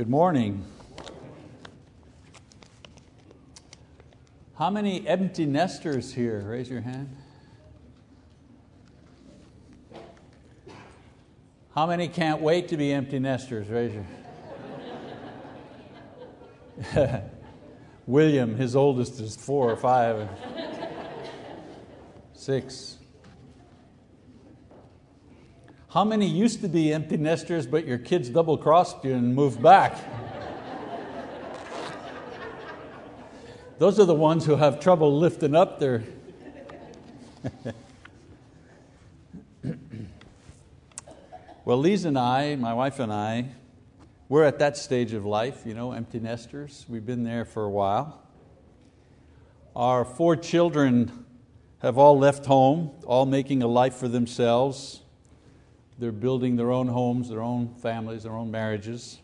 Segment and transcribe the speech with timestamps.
[0.00, 0.64] Good morning.
[4.56, 6.40] How many empty nesters here?
[6.40, 7.14] Raise your hand.
[11.74, 13.68] How many can't wait to be empty nesters?
[13.68, 13.92] Raise
[16.94, 17.22] your
[18.06, 20.30] William, his oldest is four or five,
[22.32, 22.96] six.
[25.92, 29.60] How many used to be empty nesters, but your kids double crossed you and moved
[29.60, 29.98] back?
[33.78, 36.04] Those are the ones who have trouble lifting up their.
[41.64, 43.46] well, Lisa and I, my wife and I,
[44.28, 46.86] we're at that stage of life, you know, empty nesters.
[46.88, 48.22] We've been there for a while.
[49.74, 51.26] Our four children
[51.82, 55.00] have all left home, all making a life for themselves.
[56.00, 59.20] They're building their own homes, their own families, their own marriages.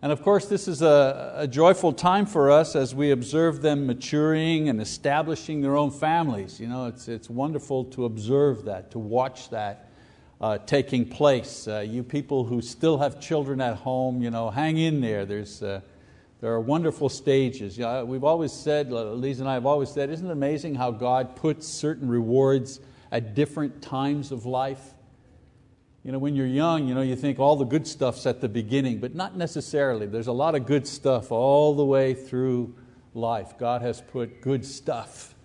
[0.00, 3.86] And of course, this is a, a, joyful time for us as we observe them
[3.86, 6.58] maturing and establishing their own families.
[6.58, 9.90] You know, it's, it's wonderful to observe that, to watch that
[10.40, 11.68] uh, taking place.
[11.68, 15.26] Uh, you people who still have children at home, you know, hang in there.
[15.26, 15.82] There's, uh,
[16.40, 17.76] there are wonderful stages.
[17.76, 20.90] You know, we've always said, Lisa and I have always said, isn't it amazing how
[20.90, 22.80] God puts certain rewards
[23.12, 24.94] at different times of life?
[26.04, 28.48] You know, when you're young, you, know, you think all the good stuff's at the
[28.48, 30.06] beginning, but not necessarily.
[30.06, 32.74] There's a lot of good stuff all the way through
[33.14, 33.56] life.
[33.56, 35.36] God has put good stuff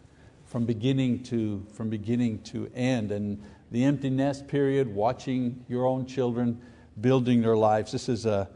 [0.46, 3.12] from beginning to, from beginning to end.
[3.12, 6.60] And the empty nest period, watching your own children
[7.02, 8.50] building their lives, this is a,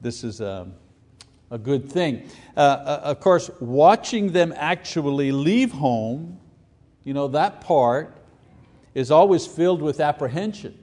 [0.00, 0.68] this is a,
[1.50, 2.28] a good thing.
[2.56, 6.38] Uh, uh of course, watching them actually leave home,
[7.02, 8.18] you know, that part
[8.94, 10.78] is always filled with apprehension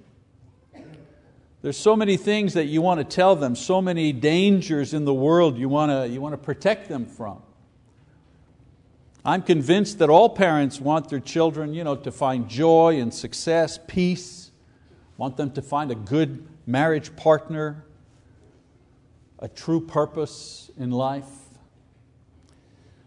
[1.62, 5.14] there's so many things that you want to tell them, so many dangers in the
[5.14, 7.42] world you want to, you want to protect them from.
[9.24, 13.80] I'm convinced that all parents want their children you know, to find joy and success,
[13.88, 14.50] peace,
[15.18, 17.86] want them to find a good marriage partner,
[19.38, 21.30] a true purpose in life.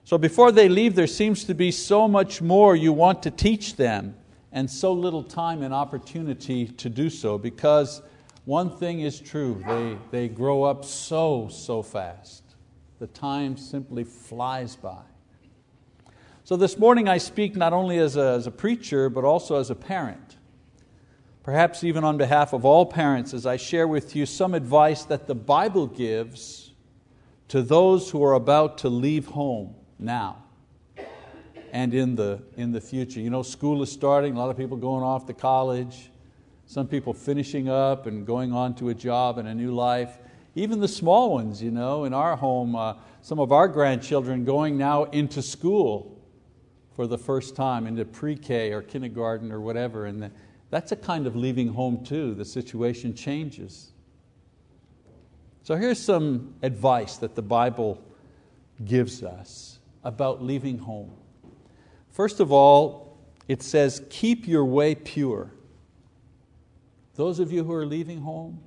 [0.05, 3.75] So before they leave, there seems to be so much more you want to teach
[3.75, 4.15] them,
[4.53, 8.01] and so little time and opportunity to do so because
[8.45, 12.43] one thing is true, they, they grow up so, so fast.
[12.99, 15.03] The time simply flies by.
[16.45, 19.71] So this morning I speak not only as a, as a preacher, but also as
[19.71, 20.37] a parent.
[21.43, 25.27] Perhaps even on behalf of all parents, as I share with you some advice that
[25.27, 26.73] the Bible gives
[27.49, 30.45] to those who are about to leave home now
[31.73, 33.21] and in the, in the future.
[33.21, 36.11] You know, school is starting, a lot of people going off to college
[36.67, 40.19] some people finishing up and going on to a job and a new life.
[40.55, 44.79] Even the small ones, you know, in our home, uh, some of our grandchildren going
[44.79, 46.19] now into school
[46.95, 50.07] for the first time, into pre-K or kindergarten or whatever.
[50.07, 50.31] And
[50.71, 52.35] that's a kind of leaving home too.
[52.35, 53.93] The situation changes.
[55.65, 58.03] So here's some advice that the Bible
[58.85, 61.13] gives us about leaving home.
[62.11, 65.51] First of all, it says, keep your way pure.
[67.17, 68.61] Those of you who are leaving home,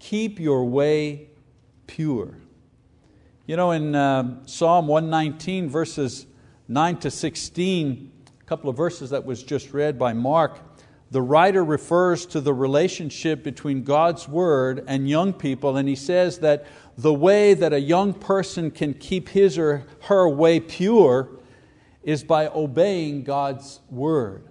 [0.00, 1.28] keep your way
[1.86, 2.34] pure.
[3.46, 6.26] You know, in uh, Psalm 119, verses
[6.68, 10.58] 9 to 16, a couple of verses that was just read by Mark,
[11.12, 16.38] the writer refers to the relationship between God's Word and young people, and he says
[16.40, 16.66] that
[16.96, 21.28] the way that a young person can keep his or her way pure
[22.02, 24.49] is by obeying God's Word.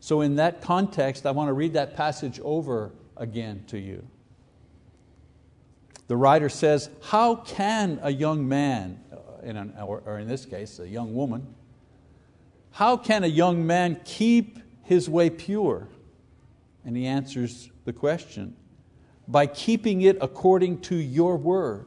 [0.00, 4.06] So, in that context, I want to read that passage over again to you.
[6.06, 9.00] The writer says, How can a young man,
[9.42, 11.54] or in this case, a young woman,
[12.70, 15.88] how can a young man keep his way pure?
[16.84, 18.56] And he answers the question
[19.26, 21.86] by keeping it according to your word.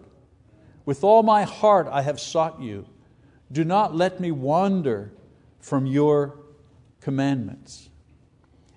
[0.85, 2.85] With all my heart I have sought you.
[3.51, 5.11] Do not let me wander
[5.59, 6.37] from your
[6.99, 7.89] commandments.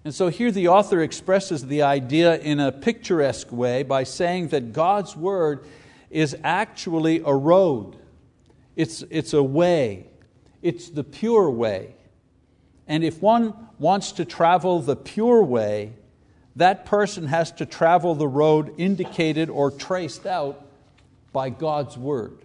[0.05, 4.75] And so here the author expresses the idea in a picturesque way by saying that
[4.75, 5.65] God's Word
[6.11, 7.97] is actually a road,
[8.77, 10.07] it's, it's a way,
[10.63, 11.95] it's the pure way.
[12.87, 15.95] And if one wants to travel the pure way,
[16.57, 20.67] that person has to travel the road indicated or traced out
[21.33, 22.39] by God's Word.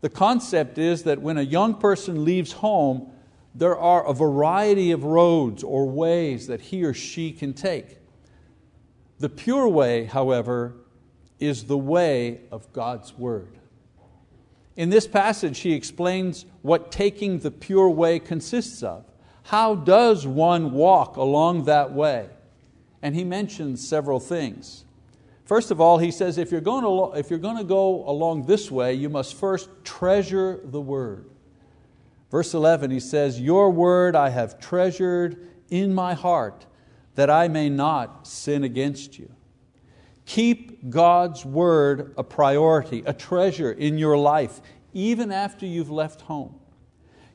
[0.00, 3.10] The concept is that when a young person leaves home,
[3.54, 7.98] there are a variety of roads or ways that he or she can take.
[9.18, 10.74] The pure way, however,
[11.40, 13.58] is the way of God's Word.
[14.76, 19.04] In this passage, he explains what taking the pure way consists of.
[19.44, 22.28] How does one walk along that way?
[23.02, 24.84] And he mentions several things.
[25.44, 28.46] First of all, he says if you're, going to, if you're going to go along
[28.46, 31.24] this way, you must first treasure the Word.
[32.30, 36.66] Verse 11, he says, Your Word I have treasured in my heart
[37.14, 39.30] that I may not sin against you.
[40.24, 44.60] Keep God's word a priority, a treasure in your life,
[44.92, 46.54] even after you've left home.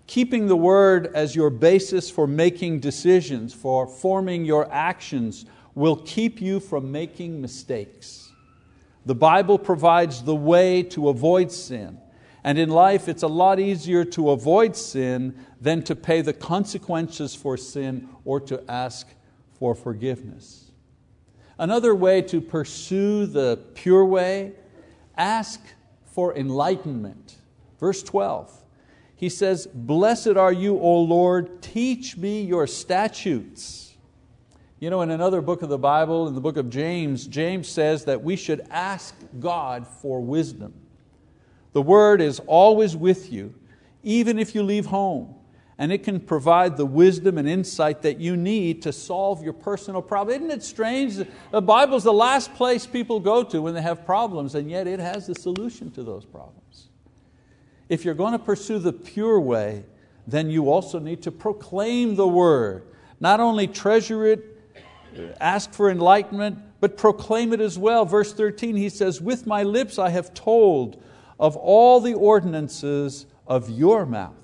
[0.06, 6.40] Keeping the word as your basis for making decisions, for forming your actions, will keep
[6.40, 8.32] you from making mistakes.
[9.06, 12.00] The Bible provides the way to avoid sin.
[12.44, 17.34] And in life, it's a lot easier to avoid sin than to pay the consequences
[17.34, 19.08] for sin or to ask
[19.54, 20.72] for forgiveness.
[21.58, 24.54] Another way to pursue the pure way,
[25.16, 25.62] ask
[26.04, 27.38] for enlightenment.
[27.80, 28.52] Verse 12,
[29.16, 33.94] he says, Blessed are you, O Lord, teach me your statutes.
[34.80, 38.04] You know, in another book of the Bible, in the book of James, James says
[38.04, 40.74] that we should ask God for wisdom.
[41.74, 43.54] The word is always with you,
[44.04, 45.36] even if you leave home
[45.78, 50.02] and it can provide the wisdom and insight that you need to solve your personal
[50.02, 50.36] problem.
[50.36, 51.16] Isn't it strange?
[51.52, 55.00] The Bible's the last place people go to when they have problems, and yet it
[55.00, 56.90] has the solution to those problems.
[57.90, 59.84] If you're going to pursue the pure way,
[60.28, 62.84] then you also need to proclaim the word.
[63.20, 64.62] Not only treasure it,
[65.42, 68.06] ask for enlightenment, but proclaim it as well.
[68.06, 71.04] Verse 13, he says, With my lips I have told
[71.40, 74.44] of all the ordinances of your mouth.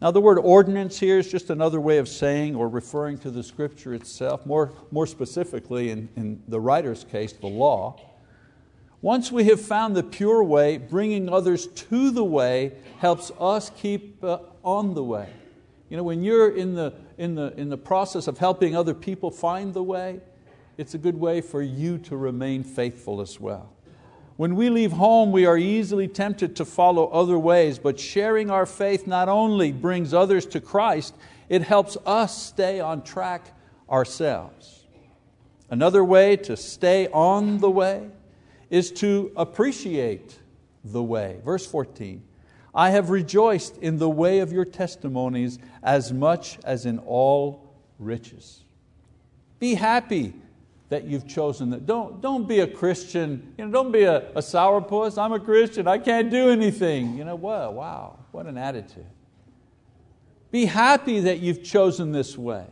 [0.00, 3.42] Now, the word ordinance here is just another way of saying or referring to the
[3.42, 7.98] scripture itself, more, more specifically, in, in the writer's case, the law.
[9.00, 14.22] Once we have found the pure way, bringing others to the way helps us keep
[14.22, 15.28] uh, on the way.
[15.88, 19.30] You know, when you're in the, in, the, in the process of helping other people
[19.30, 20.20] find the way,
[20.76, 23.75] it's a good way for you to remain faithful as well.
[24.36, 28.66] When we leave home, we are easily tempted to follow other ways, but sharing our
[28.66, 31.14] faith not only brings others to Christ,
[31.48, 33.54] it helps us stay on track
[33.88, 34.84] ourselves.
[35.70, 38.10] Another way to stay on the way
[38.68, 40.38] is to appreciate
[40.84, 41.40] the way.
[41.44, 42.22] Verse 14
[42.74, 48.64] I have rejoiced in the way of your testimonies as much as in all riches.
[49.58, 50.34] Be happy
[50.88, 51.86] that you've chosen that.
[51.86, 55.20] Don't, don't be a Christian, you know, don't be a, a sourpuss.
[55.20, 57.16] I'm a Christian, I can't do anything.
[57.16, 59.06] You know, well, wow, what an attitude.
[60.50, 62.66] Be happy that you've chosen this way.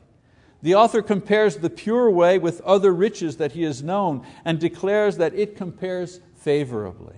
[0.62, 5.18] The author compares the pure way with other riches that he has known and declares
[5.18, 7.16] that it compares favorably.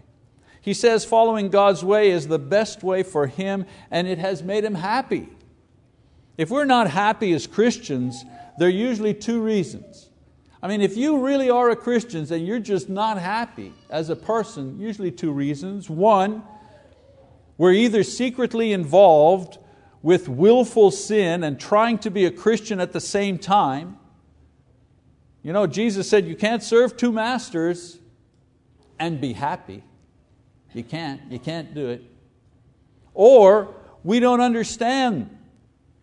[0.60, 4.64] He says following God's way is the best way for him and it has made
[4.64, 5.28] him happy.
[6.36, 8.24] If we're not happy as Christians,
[8.58, 10.10] there are usually two reasons.
[10.66, 14.16] I mean, if you really are a Christian and you're just not happy as a
[14.16, 15.88] person, usually two reasons.
[15.88, 16.42] One,
[17.56, 19.58] we're either secretly involved
[20.02, 23.96] with willful sin and trying to be a Christian at the same time.
[25.44, 28.00] You know, Jesus said you can't serve two masters
[28.98, 29.84] and be happy.
[30.74, 32.02] You can't, you can't do it.
[33.14, 35.30] Or we don't understand.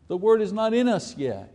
[0.08, 1.53] The word is not in us yet.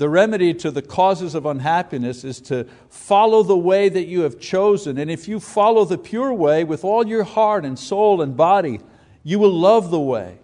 [0.00, 4.40] The remedy to the causes of unhappiness is to follow the way that you have
[4.40, 4.96] chosen.
[4.96, 8.80] And if you follow the pure way with all your heart and soul and body,
[9.24, 10.38] you will love the way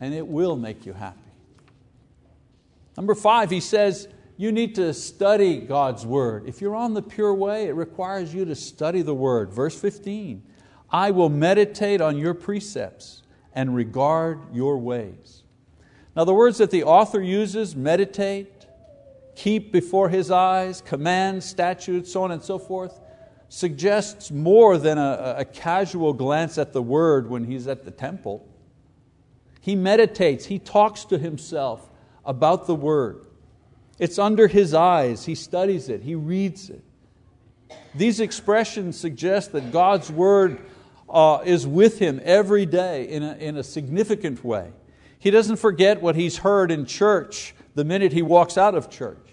[0.00, 1.30] and it will make you happy.
[2.96, 6.48] Number five, he says, you need to study God's Word.
[6.48, 9.52] If you're on the pure way, it requires you to study the Word.
[9.52, 10.42] Verse 15
[10.90, 13.22] I will meditate on your precepts
[13.54, 15.44] and regard your ways.
[16.16, 18.57] Now, the words that the author uses, meditate,
[19.38, 23.00] keep before his eyes, commands, statutes, so on and so forth,
[23.48, 28.46] suggests more than a, a casual glance at the word when he's at the temple.
[29.60, 31.88] He meditates, he talks to himself
[32.24, 33.26] about the word.
[34.00, 36.82] It's under his eyes, he studies it, he reads it.
[37.94, 40.58] These expressions suggest that God's word
[41.08, 44.72] uh, is with him every day in a, in a significant way.
[45.20, 49.27] He doesn't forget what he's heard in church the minute he walks out of church.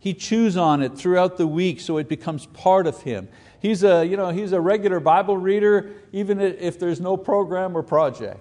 [0.00, 3.28] He chews on it throughout the week so it becomes part of him.
[3.60, 7.82] He's a, you know, he's a regular Bible reader even if there's no program or
[7.82, 8.40] project.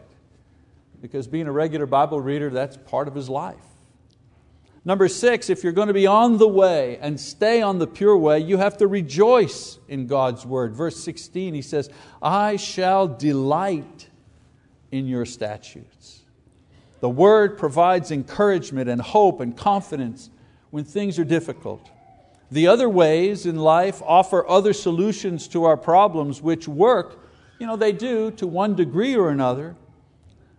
[1.02, 3.58] Because being a regular Bible reader, that's part of his life.
[4.86, 8.18] Number six, if you're going to be on the way and stay on the pure
[8.18, 10.74] way, you have to rejoice in God's word.
[10.74, 11.90] Verse 16, he says,
[12.22, 14.08] I shall delight
[14.92, 16.22] in your statutes.
[17.02, 20.30] The word provides encouragement and hope and confidence
[20.72, 21.90] when things are difficult.
[22.52, 27.20] The other ways in life offer other solutions to our problems which work,
[27.60, 29.76] you know, they do to one degree or another.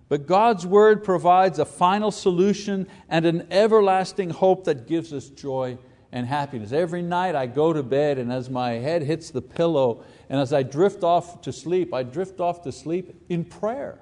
[0.09, 5.79] But God's Word provides a final solution and an everlasting hope that gives us joy
[6.13, 6.73] and happiness.
[6.73, 10.53] Every night I go to bed, and as my head hits the pillow, and as
[10.53, 14.01] I drift off to sleep, I drift off to sleep in prayer.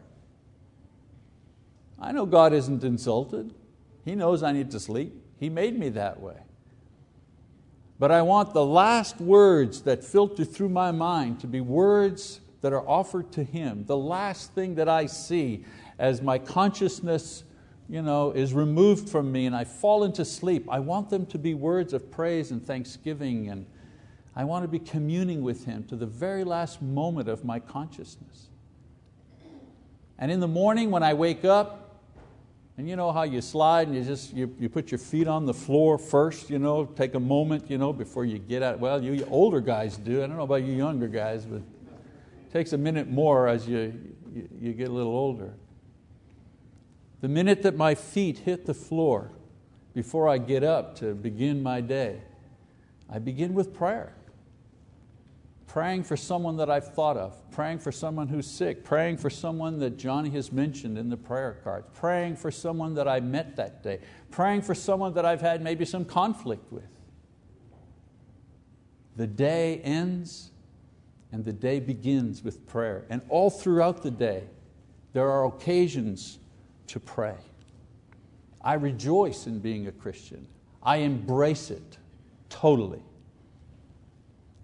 [2.01, 3.53] I know God isn't insulted.
[4.05, 5.15] He knows I need to sleep.
[5.39, 6.37] He made me that way.
[7.99, 12.73] But I want the last words that filter through my mind to be words that
[12.73, 13.85] are offered to Him.
[13.87, 15.65] The last thing that I see
[15.99, 17.45] as my consciousness
[17.89, 21.39] you know, is removed from me and I fall into sleep, I want them to
[21.39, 23.67] be words of praise and thanksgiving and
[24.37, 28.49] I want to be communing with Him to the very last moment of my consciousness.
[30.19, 31.88] And in the morning when I wake up,
[32.79, 35.45] and you know how you slide and you just you, you put your feet on
[35.45, 38.79] the floor first, you know, take a moment you know, before you get out.
[38.79, 40.23] Well, you older guys do.
[40.23, 43.93] I don't know about you younger guys, but it takes a minute more as you,
[44.33, 45.55] you, you get a little older.
[47.21, 49.33] The minute that my feet hit the floor
[49.93, 52.23] before I get up to begin my day,
[53.11, 54.15] I begin with prayer
[55.69, 59.79] praying for someone that I've thought of, praying for someone who's sick, praying for someone
[59.81, 63.83] that Johnny has mentioned in the prayer cards, praying for someone that I met that
[63.83, 66.89] day, praying for someone that I've had maybe some conflict with.
[69.17, 70.51] The day ends
[71.33, 73.05] and the day begins with prayer.
[73.11, 74.45] And all throughout the day,
[75.13, 76.39] there are occasions
[76.87, 77.37] to pray.
[78.63, 80.47] I rejoice in being a Christian.
[80.83, 81.99] I embrace it
[82.49, 83.03] totally.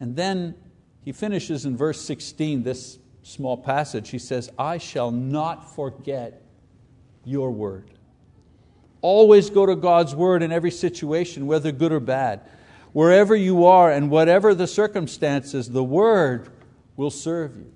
[0.01, 0.55] And then
[1.05, 4.09] he finishes in verse 16, this small passage.
[4.11, 6.43] He says, I shall not forget
[7.25, 7.91] your word.
[9.03, 12.41] Always go to God's word in every situation, whether good or bad.
[12.93, 16.49] Wherever you are and whatever the circumstances, the word
[16.97, 17.71] will serve you.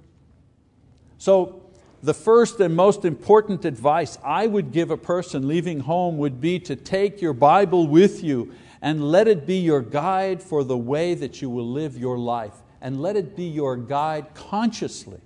[1.18, 1.62] So,
[2.00, 6.60] the first and most important advice I would give a person leaving home would be
[6.60, 11.14] to take your Bible with you and let it be your guide for the way
[11.14, 15.20] that you will live your life and let it be your guide consciously.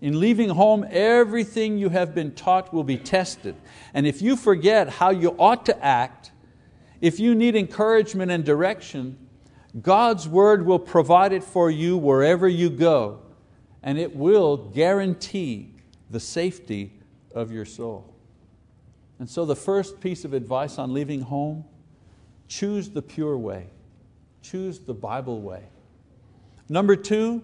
[0.00, 3.56] In leaving home, everything you have been taught will be tested.
[3.92, 6.30] And if you forget how you ought to act,
[7.00, 9.18] if you need encouragement and direction,
[9.82, 13.20] God's word will provide it for you wherever you go,
[13.82, 15.74] and it will guarantee
[16.10, 16.92] the safety
[17.34, 18.14] of your soul.
[19.18, 21.64] And so, the first piece of advice on leaving home
[22.46, 23.66] choose the pure way,
[24.42, 25.64] choose the Bible way.
[26.68, 27.42] Number two,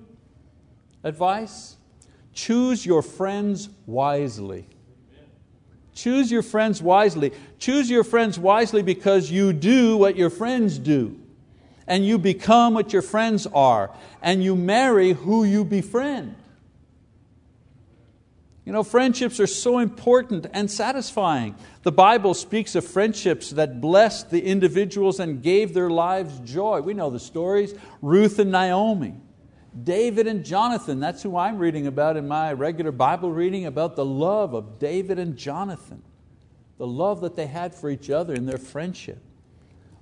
[1.02, 1.76] advice,
[2.32, 4.66] choose your friends wisely.
[5.94, 7.32] Choose your friends wisely.
[7.58, 11.18] Choose your friends wisely because you do what your friends do,
[11.86, 16.34] and you become what your friends are, and you marry who you befriend.
[18.64, 21.54] You know, friendships are so important and satisfying.
[21.82, 26.80] The Bible speaks of friendships that blessed the individuals and gave their lives joy.
[26.80, 29.16] We know the stories Ruth and Naomi,
[29.82, 30.98] David and Jonathan.
[30.98, 35.18] That's who I'm reading about in my regular Bible reading about the love of David
[35.18, 36.02] and Jonathan,
[36.78, 39.20] the love that they had for each other in their friendship.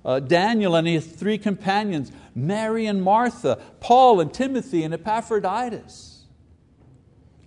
[0.05, 6.12] Uh, Daniel and his three companions, Mary and Martha, Paul and Timothy and Epaphroditus.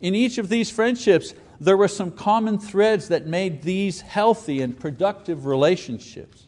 [0.07, 4.79] In each of these friendships, there were some common threads that made these healthy and
[4.79, 6.47] productive relationships.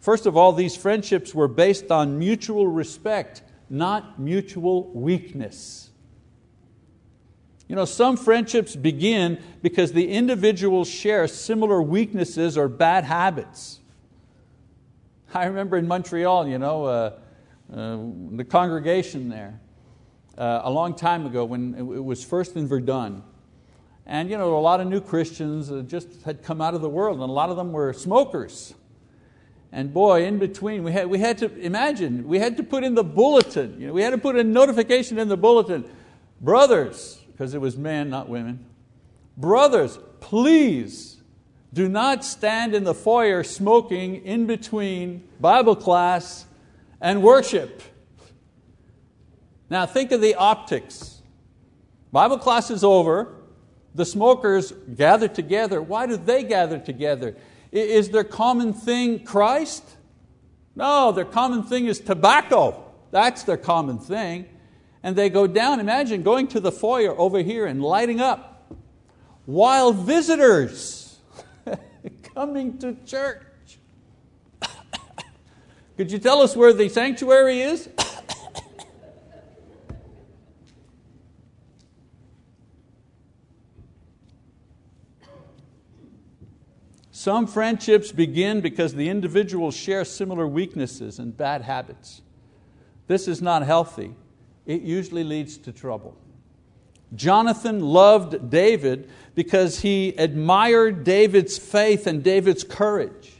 [0.00, 3.40] First of all, these friendships were based on mutual respect,
[3.70, 5.88] not mutual weakness.
[7.68, 13.80] You know, some friendships begin because the individuals share similar weaknesses or bad habits.
[15.32, 17.12] I remember in Montreal, you know, uh,
[17.74, 17.98] uh,
[18.32, 19.58] the congregation there,
[20.38, 23.22] uh, a long time ago when it was first in Verdun.
[24.06, 27.20] And you know, a lot of new Christians just had come out of the world,
[27.20, 28.74] and a lot of them were smokers.
[29.72, 32.94] And boy, in between, we had, we had to imagine, we had to put in
[32.94, 35.88] the bulletin, you know, we had to put a notification in the bulletin.
[36.40, 38.64] Brothers, because it was men, not women,
[39.36, 41.18] brothers, please
[41.72, 46.46] do not stand in the foyer smoking in between Bible class
[47.00, 47.82] and worship.
[49.70, 51.22] Now think of the optics.
[52.12, 53.32] Bible class is over,
[53.94, 55.80] the smokers gather together.
[55.80, 57.36] Why do they gather together?
[57.70, 59.84] Is their common thing Christ?
[60.74, 62.84] No, their common thing is tobacco.
[63.12, 64.46] That's their common thing.
[65.02, 68.72] And they go down, imagine going to the foyer over here and lighting up
[69.46, 71.18] while visitors
[72.34, 73.42] coming to church.
[75.96, 77.88] Could you tell us where the sanctuary is?
[87.20, 92.22] Some friendships begin because the individuals share similar weaknesses and bad habits.
[93.08, 94.14] This is not healthy.
[94.64, 96.16] It usually leads to trouble.
[97.14, 103.34] Jonathan loved David because he admired David's faith and David's courage.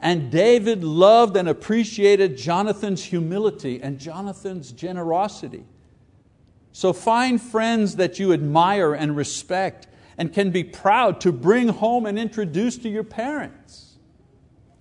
[0.00, 5.64] And David loved and appreciated Jonathan's humility and Jonathan's generosity.
[6.72, 9.86] So find friends that you admire and respect
[10.18, 13.96] and can be proud to bring home and introduce to your parents.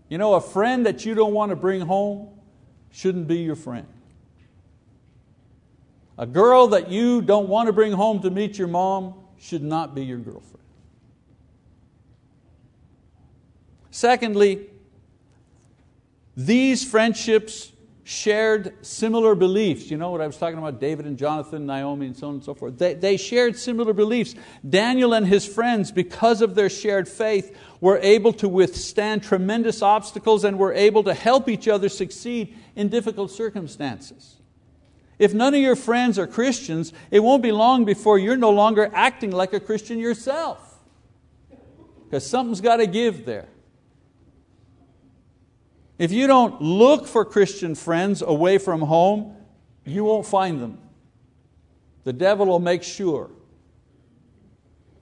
[0.09, 2.29] You know, a friend that you don't want to bring home
[2.91, 3.87] shouldn't be your friend.
[6.17, 9.95] A girl that you don't want to bring home to meet your mom should not
[9.95, 10.59] be your girlfriend.
[13.89, 14.69] Secondly,
[16.35, 17.71] these friendships
[18.11, 19.89] shared similar beliefs.
[19.89, 22.43] You know what I was talking about, David and Jonathan, Naomi, and so on and
[22.43, 22.77] so forth.
[22.77, 24.35] They, they shared similar beliefs.
[24.67, 30.43] Daniel and his friends, because of their shared faith, were able to withstand tremendous obstacles
[30.43, 34.37] and were able to help each other succeed in difficult circumstances.
[35.17, 38.91] If none of your friends are Christians, it won't be long before you're no longer
[38.93, 40.79] acting like a Christian yourself.
[42.03, 43.47] Because something's got to give there.
[46.01, 49.35] If you don't look for Christian friends away from home,
[49.85, 50.79] you won't find them.
[52.05, 53.29] The devil will make sure.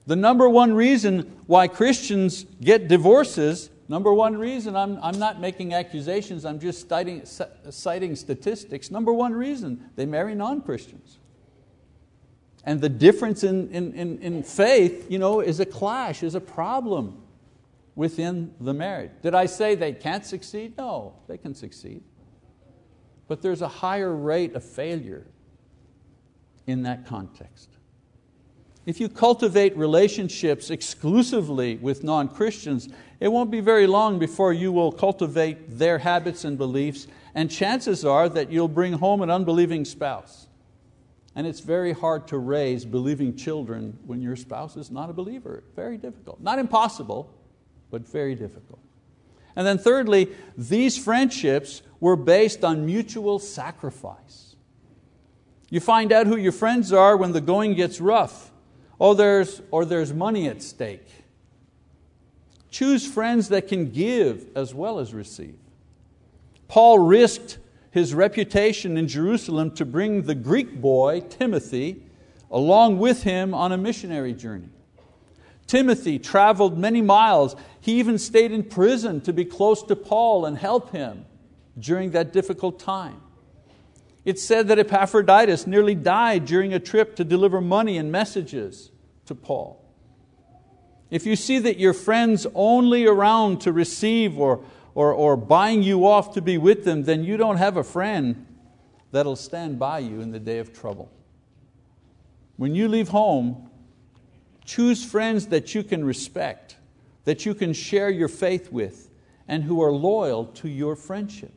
[0.08, 5.74] The number one reason why Christians get divorces, number one reason, I'm, I'm not making
[5.74, 8.92] accusations, I'm just citing, citing statistics.
[8.92, 11.18] Number one reason, they marry non Christians.
[12.66, 16.42] And the difference in, in, in, in faith you know, is a clash, is a
[16.42, 17.22] problem
[18.00, 19.12] within the marriage.
[19.22, 20.78] Did I say they can't succeed?
[20.78, 22.02] No, they can succeed.
[23.28, 25.28] But there's a higher rate of failure
[26.66, 27.68] in that context.
[28.86, 32.88] If you cultivate relationships exclusively with non Christians,
[33.20, 38.06] it won't be very long before you will cultivate their habits and beliefs, and chances
[38.06, 40.48] are that you'll bring home an unbelieving spouse.
[41.36, 45.66] And it's very hard to raise believing children when your spouse is not a believer.
[45.76, 46.40] Very difficult.
[46.40, 47.30] Not impossible,
[47.92, 48.80] but very difficult.
[49.56, 54.56] And then, thirdly, these friendships were based on mutual sacrifice.
[55.70, 58.52] You find out who your friends are when the going gets rough,
[58.98, 61.08] or there's, or there's money at stake.
[62.72, 65.58] Choose friends that can give as well as receive.
[66.68, 67.58] Paul risked
[67.92, 72.04] his reputation in Jerusalem to bring the Greek boy, Timothy,
[72.52, 74.70] along with him on a missionary journey.
[75.70, 77.56] Timothy traveled many miles.
[77.80, 81.26] He even stayed in prison to be close to Paul and help him
[81.78, 83.22] during that difficult time.
[84.26, 88.90] It's said that Epaphroditus nearly died during a trip to deliver money and messages
[89.28, 89.80] to Paul.
[91.12, 94.64] If you see that your friends only around to receive or,
[94.96, 98.48] or, or buying you off to be with them, then you don't have a friend
[99.12, 101.12] that'll stand by you in the day of trouble.
[102.58, 103.69] When you leave home,
[104.70, 106.76] Choose friends that you can respect,
[107.24, 109.10] that you can share your faith with,
[109.48, 111.52] and who are loyal to your friendship.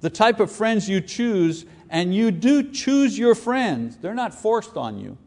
[0.00, 4.78] The type of friends you choose, and you do choose your friends, they're not forced
[4.78, 5.18] on you.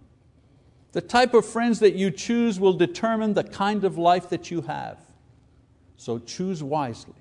[0.93, 4.61] The type of friends that you choose will determine the kind of life that you
[4.61, 4.97] have.
[5.95, 7.13] So choose wisely.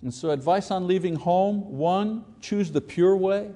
[0.00, 3.50] And so, advice on leaving home one, choose the pure way.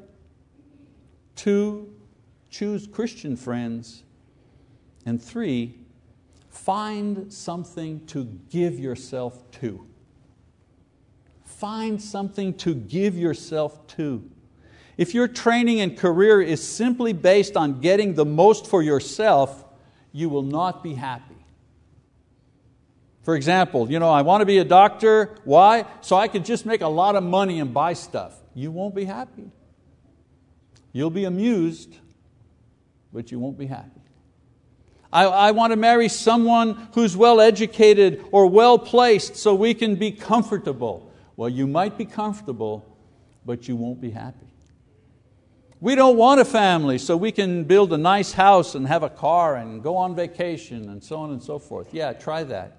[1.36, 1.90] Two,
[2.50, 4.02] choose Christian friends.
[5.08, 5.74] And three,
[6.50, 9.86] find something to give yourself to.
[11.46, 14.30] Find something to give yourself to.
[14.98, 19.64] If your training and career is simply based on getting the most for yourself,
[20.12, 21.42] you will not be happy.
[23.22, 25.36] For example, you know, I want to be a doctor.
[25.44, 25.86] Why?
[26.02, 28.34] So I can just make a lot of money and buy stuff.
[28.52, 29.52] You won't be happy.
[30.92, 31.96] You'll be amused,
[33.10, 34.02] but you won't be happy.
[35.12, 39.96] I, I want to marry someone who's well educated or well placed so we can
[39.96, 41.12] be comfortable.
[41.36, 42.98] Well, you might be comfortable,
[43.46, 44.46] but you won't be happy.
[45.80, 49.08] We don't want a family so we can build a nice house and have a
[49.08, 51.94] car and go on vacation and so on and so forth.
[51.94, 52.78] Yeah, try that.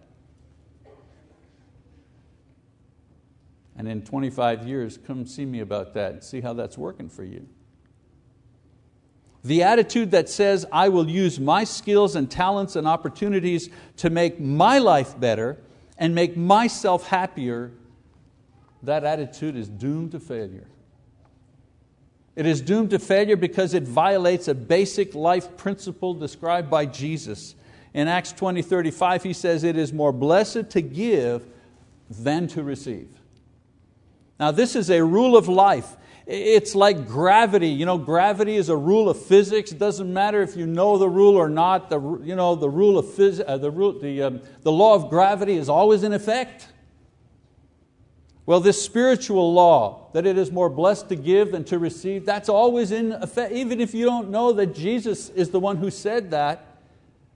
[3.78, 7.24] And in 25 years, come see me about that and see how that's working for
[7.24, 7.48] you.
[9.43, 14.39] The attitude that says, I will use my skills and talents and opportunities to make
[14.39, 15.58] my life better
[15.97, 17.71] and make myself happier,
[18.84, 20.67] that attitude is doomed to failure.
[22.36, 27.56] It is doomed to failure because it violates a basic life principle described by Jesus.
[27.93, 31.45] In Acts 20 35, he says, It is more blessed to give
[32.10, 33.10] than to receive.
[34.39, 35.97] Now, this is a rule of life.
[36.32, 37.70] It's like gravity.
[37.70, 39.72] You know, gravity is a rule of physics.
[39.72, 41.89] It doesn't matter if you know the rule or not.
[41.89, 45.10] The, you know, the, rule of phys- uh, the, rule, the, um, the law of
[45.10, 46.68] gravity is always in effect.
[48.46, 52.48] Well, this spiritual law, that it is more blessed to give than to receive, that's
[52.48, 53.52] always in effect.
[53.52, 56.78] Even if you don't know that Jesus is the one who said that,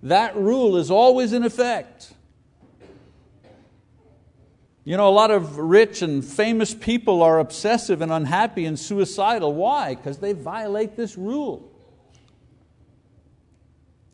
[0.03, 2.12] that rule is always in effect.
[4.85, 9.53] You know, a lot of rich and famous people are obsessive and unhappy and suicidal.
[9.53, 9.95] Why?
[9.95, 11.71] Because they violate this rule.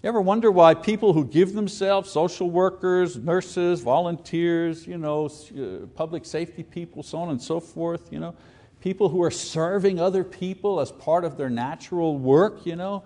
[0.04, 5.88] You ever wonder why people who give themselves, social workers, nurses, volunteers, you know, uh,
[5.88, 8.36] public safety people, so on and so forth, you know,
[8.80, 13.04] people who are serving other people as part of their natural work, you know,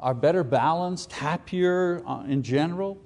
[0.00, 2.98] are better balanced, happier uh, in general?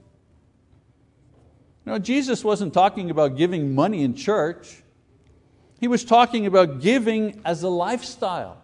[1.87, 4.83] No, Jesus wasn't talking about giving money in church.
[5.79, 8.61] He was talking about giving as a lifestyle.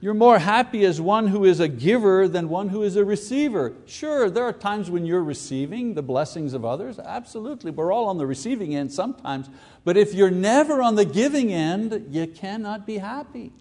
[0.00, 3.74] You're more happy as one who is a giver than one who is a receiver.
[3.84, 7.72] Sure, there are times when you're receiving the blessings of others, absolutely.
[7.72, 9.50] We're all on the receiving end sometimes.
[9.84, 13.52] But if you're never on the giving end, you cannot be happy.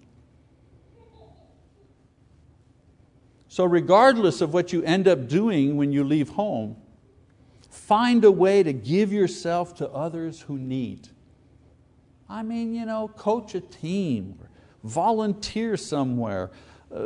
[3.47, 6.75] So, regardless of what you end up doing when you leave home,
[7.88, 11.08] Find a way to give yourself to others who need.
[12.28, 14.38] I mean, you know, coach a team,
[14.84, 16.52] volunteer somewhere,
[16.93, 17.00] uh,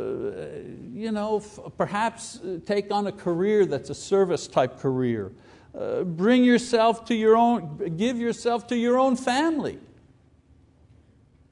[0.92, 1.38] you know,
[1.78, 5.30] perhaps uh, take on a career that's a service type career.
[5.72, 9.78] Uh, bring yourself to your own, give yourself to your own family.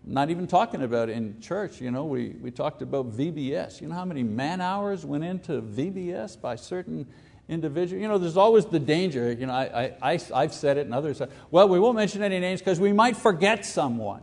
[0.05, 3.81] not even talking about in church, you know, we, we talked about VBS.
[3.81, 7.07] You know how many man hours went into VBS by certain
[7.51, 8.01] individual.
[8.01, 9.33] You know, there's always the danger.
[9.33, 12.39] You know, I, I, I've said it and others said, well, we won't mention any
[12.39, 14.23] names because we might forget someone.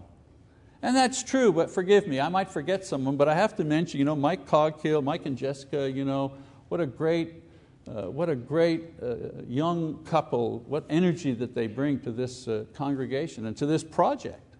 [0.81, 3.97] And that's true, but forgive me, I might forget someone, but I have to mention,
[3.99, 6.33] you know, Mike Coghill, Mike and Jessica, you know,
[6.69, 7.43] what a great,
[7.87, 12.65] uh, what a great uh, young couple, what energy that they bring to this uh,
[12.73, 14.55] congregation and to this project.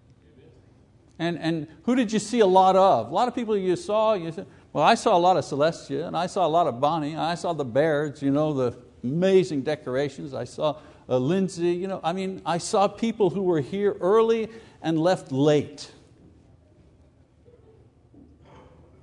[1.19, 3.09] And, and who did you see a lot of?
[3.09, 4.47] A lot of people you saw, you said,
[4.77, 7.19] well, I saw a lot of Celestia, and I saw a lot of Bonnie, and
[7.19, 10.35] I saw the Bairds, you know, the amazing decorations.
[10.35, 10.77] I saw
[11.09, 14.49] uh, Lindsay, you know, I mean, I saw people who were here early
[14.83, 15.91] and left late.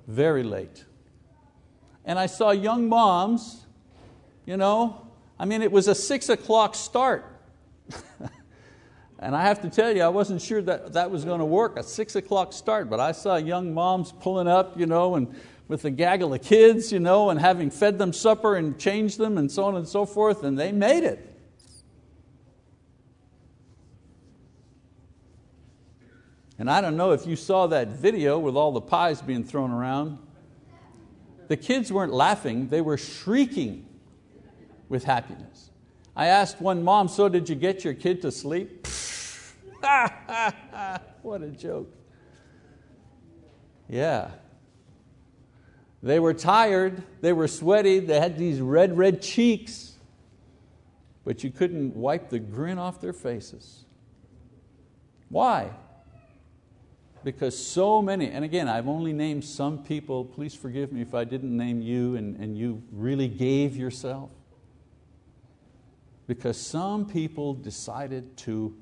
[0.07, 0.85] Very late.
[2.05, 3.65] And I saw young moms,
[4.45, 7.25] you know, I mean, it was a six o'clock start.
[9.19, 11.77] and I have to tell you, I wasn't sure that that was going to work,
[11.77, 15.35] a six o'clock start, but I saw young moms pulling up, you know, and
[15.67, 19.37] with a gaggle of kids, you know, and having fed them supper and changed them
[19.37, 21.31] and so on and so forth, and they made it.
[26.57, 29.71] And I don't know if you saw that video with all the pies being thrown
[29.71, 30.19] around.
[31.47, 33.85] The kids weren't laughing, they were shrieking
[34.87, 35.69] with happiness.
[36.15, 38.87] I asked one mom, So did you get your kid to sleep?
[39.87, 41.93] Ah, what a joke.
[43.87, 44.31] Yeah,
[46.03, 49.93] they were tired, they were sweaty, they had these red, red cheeks,
[51.23, 53.85] but you couldn't wipe the grin off their faces.
[55.29, 55.71] Why?
[57.23, 61.23] Because so many, and again, I've only named some people, please forgive me if I
[61.23, 64.29] didn't name you and, and you really gave yourself.
[66.27, 68.75] Because some people decided to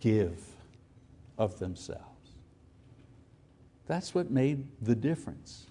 [0.00, 0.40] give
[1.38, 2.02] of themselves.
[3.86, 5.66] That's what made the difference.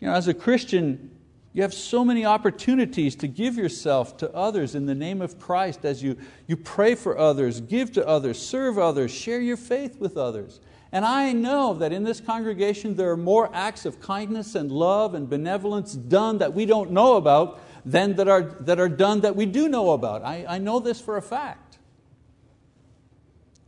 [0.00, 1.10] You know, as a Christian,
[1.52, 5.84] you have so many opportunities to give yourself to others in the name of Christ
[5.84, 10.16] as you, you pray for others, give to others, serve others, share your faith with
[10.16, 10.60] others.
[10.92, 15.14] And I know that in this congregation there are more acts of kindness and love
[15.14, 19.36] and benevolence done that we don't know about than that are, that are done that
[19.36, 20.22] we do know about.
[20.22, 21.67] I, I know this for a fact.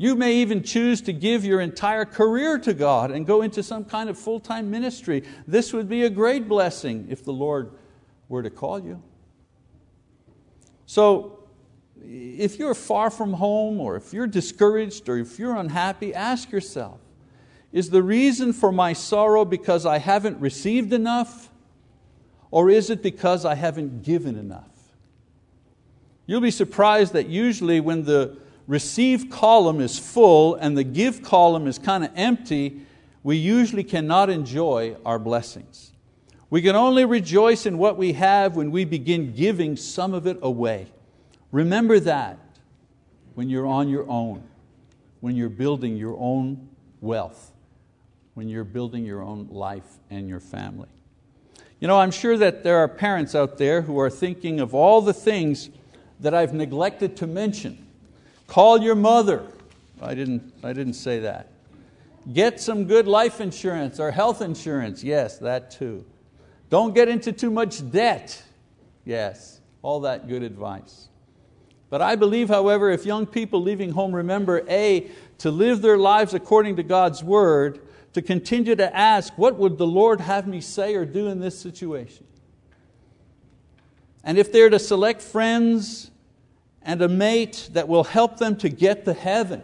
[0.00, 3.84] You may even choose to give your entire career to God and go into some
[3.84, 5.24] kind of full time ministry.
[5.46, 7.72] This would be a great blessing if the Lord
[8.26, 9.02] were to call you.
[10.86, 11.40] So,
[12.02, 16.98] if you're far from home, or if you're discouraged, or if you're unhappy, ask yourself
[17.70, 21.50] is the reason for my sorrow because I haven't received enough?
[22.50, 24.94] Or is it because I haven't given enough?
[26.24, 28.38] You'll be surprised that usually when the
[28.70, 32.80] receive column is full and the give column is kind of empty,
[33.24, 35.90] we usually cannot enjoy our blessings.
[36.50, 40.38] We can only rejoice in what we have when we begin giving some of it
[40.40, 40.87] away.
[41.50, 42.38] Remember that
[43.35, 44.44] when you're on your own,
[45.18, 46.68] when you're building your own
[47.00, 47.50] wealth,
[48.35, 50.88] when you're building your own life and your family.
[51.80, 55.00] You know, I'm sure that there are parents out there who are thinking of all
[55.00, 55.70] the things
[56.20, 57.89] that I've neglected to mention.
[58.50, 59.46] Call your mother.
[60.02, 61.52] I didn't, I didn't say that.
[62.32, 65.04] Get some good life insurance or health insurance.
[65.04, 66.04] Yes, that too.
[66.68, 68.42] Don't get into too much debt.
[69.04, 71.06] Yes, all that good advice.
[71.90, 76.34] But I believe, however, if young people leaving home remember A, to live their lives
[76.34, 77.78] according to God's word,
[78.14, 81.56] to continue to ask, what would the Lord have me say or do in this
[81.56, 82.26] situation?
[84.24, 86.10] And if they're to select friends
[86.82, 89.62] and a mate that will help them to get to heaven,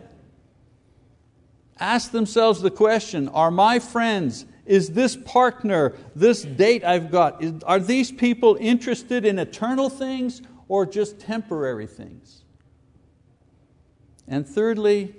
[1.78, 7.62] ask themselves the question Are my friends, is this partner, this date I've got, is,
[7.64, 12.42] are these people interested in eternal things or just temporary things?
[14.28, 15.14] And thirdly,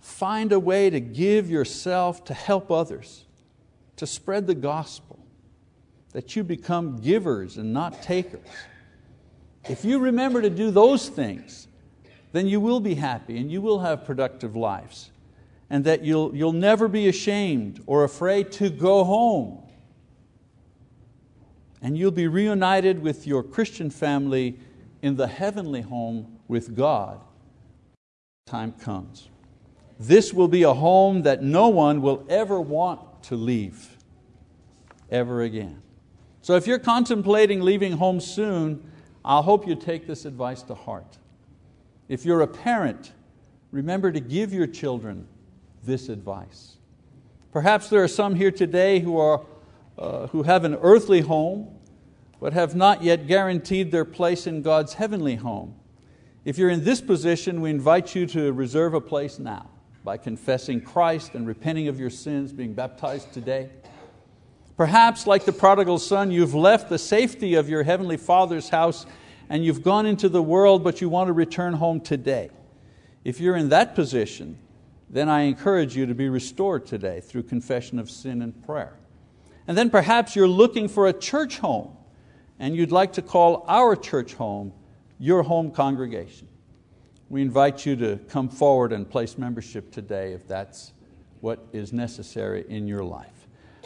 [0.00, 3.24] find a way to give yourself to help others,
[3.96, 5.18] to spread the gospel,
[6.12, 8.40] that you become givers and not takers.
[9.68, 11.68] If you remember to do those things,
[12.32, 15.10] then you will be happy and you will have productive lives,
[15.68, 19.62] and that you'll, you'll never be ashamed or afraid to go home.
[21.82, 24.58] And you'll be reunited with your Christian family
[25.02, 27.20] in the heavenly home with God.
[28.46, 29.28] Time comes.
[29.98, 33.96] This will be a home that no one will ever want to leave,
[35.10, 35.82] ever again.
[36.42, 38.92] So if you're contemplating leaving home soon,
[39.26, 41.18] I hope you take this advice to heart.
[42.08, 43.12] If you're a parent,
[43.72, 45.26] remember to give your children
[45.82, 46.76] this advice.
[47.52, 49.44] Perhaps there are some here today who, are,
[49.98, 51.74] uh, who have an earthly home,
[52.38, 55.74] but have not yet guaranteed their place in God's heavenly home.
[56.44, 59.70] If you're in this position, we invite you to reserve a place now
[60.04, 63.70] by confessing Christ and repenting of your sins, being baptized today.
[64.76, 69.06] Perhaps, like the prodigal son, you've left the safety of your heavenly Father's house
[69.48, 72.50] and you've gone into the world, but you want to return home today.
[73.24, 74.58] If you're in that position,
[75.08, 78.96] then I encourage you to be restored today through confession of sin and prayer.
[79.66, 81.96] And then perhaps you're looking for a church home
[82.58, 84.72] and you'd like to call our church home
[85.18, 86.48] your home congregation
[87.28, 90.92] we invite you to come forward and place membership today if that's
[91.40, 93.35] what is necessary in your life.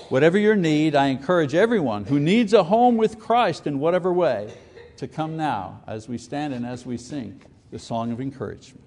[0.09, 4.53] Whatever your need, I encourage everyone who needs a home with Christ in whatever way
[4.97, 8.85] to come now as we stand and as we sing the song of encouragement.